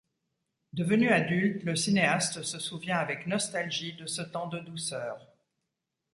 [0.73, 5.27] Devenu adulte le cinéaste se souvient avec nostalgie de ce temps de douceur.